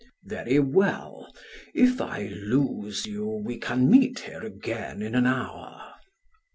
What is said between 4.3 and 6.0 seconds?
again in an hour."